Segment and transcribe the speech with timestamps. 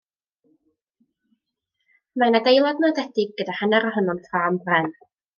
[2.23, 4.89] Mae'n adeilad nodedig gyda hanner ohono'n ffrâm bren.